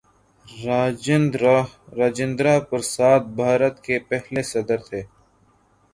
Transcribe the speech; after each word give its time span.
راجندرہ 1.97 2.55
پرساد 2.69 3.21
بھارت 3.35 3.75
کے 3.85 3.99
پہلے 4.09 4.41
صدر 4.43 4.79
تھے. 4.87 5.01